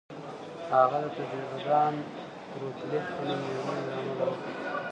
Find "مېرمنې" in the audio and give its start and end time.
3.45-3.81